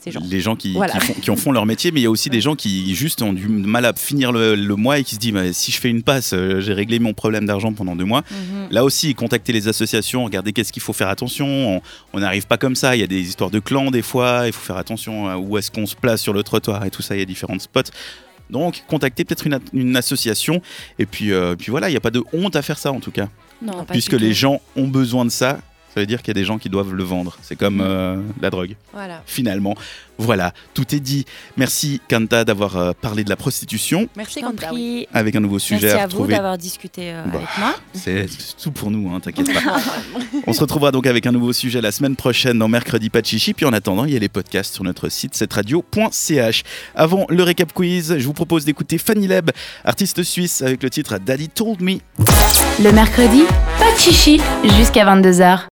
ces 0.05 0.11
gens. 0.11 0.21
Les 0.23 0.39
gens 0.39 0.55
qui, 0.55 0.73
Voilà. 0.73 0.93
qui, 0.93 0.99
font, 0.99 1.13
qui 1.13 1.31
en 1.31 1.35
font 1.35 1.51
leur 1.51 1.65
métier, 1.65 1.91
mais 1.91 1.99
il 1.99 2.03
y 2.03 2.07
a 2.07 2.09
aussi 2.11 2.29
des 2.29 2.39
gens 2.41 2.55
qui 2.55 2.95
juste 2.95 3.21
ont 3.21 3.33
du 3.33 3.47
mal 3.47 3.83
à 3.85 3.93
finir 3.93 4.31
le, 4.31 4.55
le 4.55 4.75
mois 4.75 4.99
et 4.99 5.03
qui 5.03 5.15
se 5.15 5.19
disent 5.19 5.33
bah, 5.33 5.51
si 5.51 5.71
je 5.71 5.79
fais 5.79 5.89
une 5.89 6.03
passe, 6.03 6.31
euh, 6.33 6.61
j'ai 6.61 6.73
réglé 6.73 6.99
mon 6.99 7.13
problème 7.13 7.45
d'argent 7.45 7.73
pendant 7.73 7.95
deux 7.95 8.05
mois. 8.05 8.23
Là 8.71 8.83
aussi, 8.83 9.13
contacter 9.15 9.51
les 9.51 9.67
associations, 9.67 10.23
regarder 10.23 10.53
qu'est-ce 10.53 10.71
qu'il 10.71 10.81
faut 10.81 10.93
faire 10.93 11.09
attention. 11.09 11.81
On- 12.13 12.19
n'arrive 12.19 12.47
pas 12.47 12.57
comme 12.57 12.75
ça. 12.75 12.95
Il 12.95 12.99
y 12.99 13.03
a 13.03 13.07
des 13.07 13.19
histoires 13.21 13.49
de 13.51 13.59
clans 13.59 13.91
des 13.91 14.01
fois. 14.01 14.43
Il 14.47 14.53
faut 14.53 14.63
faire 14.65 14.77
attention 14.77 15.27
à 15.27 15.37
où 15.37 15.57
est-ce 15.57 15.69
qu'on 15.71 15.85
se 15.85 15.95
place 15.95 16.21
sur 16.21 16.33
le 16.33 16.43
trottoir 16.43 16.85
et 16.85 16.89
tout 16.91 17.01
ça. 17.01 17.15
Il 17.15 17.19
y 17.19 17.21
a 17.21 17.25
différents 17.25 17.59
spots. 17.59 17.81
Donc, 18.49 18.83
contacter 18.87 19.25
peut-être 19.25 19.47
une, 19.73 19.95
association. 19.97 20.61
Et 20.99 21.05
puis, 21.05 21.31
euh, 21.31 21.55
puis 21.55 21.71
voilà, 21.71 21.89
il 21.89 21.91
n'y 21.93 21.97
a 21.97 22.01
pas 22.01 22.11
de 22.11 22.23
honte 22.31 22.55
à 22.55 22.61
faire 22.61 22.77
ça 22.77 22.91
en 22.91 22.99
tout 22.99 23.11
cas. 23.11 23.27
Non, 23.61 23.85
Puisque 23.89 24.13
les 24.13 24.33
gens 24.33 24.61
ont 24.75 24.87
besoin 24.87 25.25
de 25.25 25.31
ça, 25.31 25.59
ça 25.95 26.01
veut 26.01 26.05
dire 26.05 26.19
qu'il 26.21 26.27
y 26.27 26.37
a 26.37 26.39
des 26.41 26.45
gens 26.45 26.57
qui 26.59 26.69
doivent 26.69 26.93
le 26.93 27.03
vendre. 27.03 27.37
C'est 27.41 27.55
comme 27.55 27.79
euh, 27.81 28.17
la 28.41 28.49
drogue 28.49 28.75
Voilà. 28.93 29.23
finalement. 29.25 29.73
Voilà, 30.17 30.53
tout 30.73 30.95
est 30.95 30.99
dit. 31.01 31.25
Merci 31.57 31.99
Kanta 32.07 32.45
d'avoir 32.45 32.77
euh, 32.77 32.91
parlé 32.99 33.23
de 33.25 33.29
la 33.29 33.35
prostitution 33.35 34.07
Merci, 34.15 34.39
Kanta, 34.41 34.73
oui. 34.73 35.07
avec 35.13 35.35
un 35.35 35.41
nouveau 35.41 35.59
sujet 35.59 35.87
Merci 35.87 35.99
à 35.99 36.03
à 36.03 36.07
vous 36.07 36.25
d'avoir 36.27 36.57
discuté 36.57 37.11
euh, 37.13 37.23
Bah. 37.25 37.31
avec 37.39 37.49
moi. 37.57 37.75
C'est 37.93 38.27
c'est 38.29 38.55
tout 38.61 38.71
pour 38.71 38.91
nous, 38.91 39.13
hein, 39.13 39.19
t'inquiète 39.19 39.53
pas. 39.53 39.59
On 40.47 40.53
se 40.53 40.61
retrouvera 40.61 40.91
donc 40.91 41.05
avec 41.07 41.25
un 41.25 41.31
nouveau 41.33 41.51
sujet 41.53 41.81
la 41.81 41.91
semaine 41.91 42.15
prochaine 42.15 42.59
dans 42.59 42.67
Mercredi 42.69 43.09
Pas 43.09 43.21
de 43.21 43.25
Chichi. 43.25 43.53
Puis 43.53 43.65
en 43.65 43.73
attendant, 43.73 44.05
il 44.05 44.13
y 44.13 44.15
a 44.15 44.19
les 44.19 44.29
podcasts 44.29 44.73
sur 44.73 44.83
notre 44.83 45.09
site 45.09 45.35
cetteradio.ch. 45.35 46.63
Avant 46.95 47.25
le 47.29 47.43
récap 47.43 47.73
quiz, 47.73 48.15
je 48.17 48.25
vous 48.25 48.33
propose 48.33 48.63
d'écouter 48.65 48.97
Fanny 48.97 49.27
Leb, 49.27 49.51
artiste 49.83 50.23
suisse, 50.23 50.61
avec 50.61 50.81
le 50.83 50.89
titre 50.89 51.17
Daddy 51.17 51.49
Told 51.49 51.81
Me. 51.81 51.97
Le 52.81 52.91
mercredi, 52.91 53.43
pas 53.79 53.91
de 53.93 53.97
chichi 53.99 54.39
jusqu'à 54.77 55.05
22h. 55.05 55.59